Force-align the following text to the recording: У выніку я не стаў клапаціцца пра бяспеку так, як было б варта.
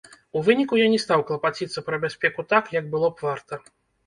У 0.39 0.41
выніку 0.45 0.79
я 0.79 0.87
не 0.93 0.99
стаў 1.03 1.21
клапаціцца 1.27 1.83
пра 1.91 2.01
бяспеку 2.07 2.47
так, 2.55 2.73
як 2.79 2.89
было 2.97 3.13
б 3.15 3.27
варта. 3.31 3.63